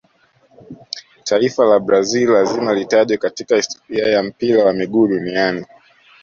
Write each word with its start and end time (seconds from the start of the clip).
taifa 1.23 1.65
la 1.65 1.79
brazili 1.79 2.25
lazima 2.31 2.73
litajwe 2.73 3.17
katika 3.17 3.55
historia 3.55 4.07
ya 4.07 4.23
mpira 4.23 4.65
wa 4.65 4.73
miguu 4.73 5.07
duniani 5.07 5.65